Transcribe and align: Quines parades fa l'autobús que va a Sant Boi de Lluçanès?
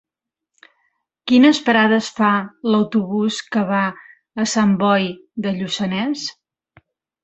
Quines 1.31 1.59
parades 1.67 2.09
fa 2.21 2.31
l'autobús 2.71 3.39
que 3.53 3.65
va 3.75 3.85
a 4.45 4.49
Sant 4.57 4.77
Boi 4.85 5.09
de 5.47 5.59
Lluçanès? 5.63 6.31